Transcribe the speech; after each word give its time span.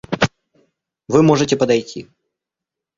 Вы 1.07 1.21
можете 1.21 1.55
подойти. 1.55 2.09